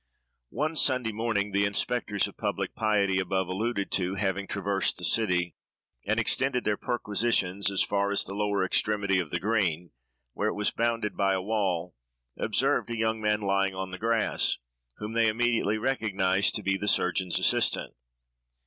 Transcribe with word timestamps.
One 0.49 0.75
Sunday 0.75 1.11
morning, 1.11 1.51
the 1.51 1.63
inspectors 1.65 2.27
of 2.27 2.35
public 2.35 2.73
piety 2.73 3.19
above 3.19 3.47
alluded 3.47 3.91
to 3.91 4.15
having 4.15 4.47
traversed 4.47 4.97
the 4.97 5.03
city, 5.05 5.53
and 6.07 6.19
extended 6.19 6.63
their 6.63 6.75
perquisitions 6.75 7.69
as 7.69 7.83
far 7.83 8.09
as 8.11 8.23
the 8.23 8.33
lower 8.33 8.65
extremity 8.65 9.19
of 9.19 9.29
the 9.29 9.39
Green, 9.39 9.91
where 10.33 10.49
it 10.49 10.55
was 10.55 10.71
bounded 10.71 11.15
by 11.15 11.35
a 11.35 11.39
wall, 11.43 11.93
observed 12.35 12.89
a 12.89 12.97
young 12.97 13.21
man 13.21 13.41
lying 13.41 13.75
on 13.75 13.91
the 13.91 13.99
grass, 13.99 14.57
whom 14.97 15.13
they 15.13 15.27
immediately 15.27 15.77
recognised 15.77 16.55
to 16.55 16.63
be 16.63 16.77
the 16.77 16.87
surgeon's 16.87 17.37
assistant. 17.37 17.93